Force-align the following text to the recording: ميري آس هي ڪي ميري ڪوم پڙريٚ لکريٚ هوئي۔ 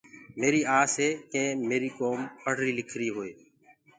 ميري 0.39 0.61
آس 0.79 0.93
هي 1.03 1.09
ڪي 1.33 1.43
ميري 1.69 1.89
ڪوم 1.99 2.19
پڙريٚ 2.43 2.75
لکريٚ 2.77 3.13
هوئي۔ 3.15 3.31